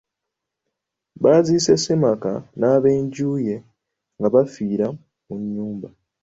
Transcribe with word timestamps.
Basanze 1.23 1.73
ssemaka 1.77 2.31
n'ab'enju 2.59 3.31
ye 3.47 3.57
nga 4.17 4.27
baafiira 4.33 4.87
mu 5.25 5.33
nnyumba. 5.41 5.87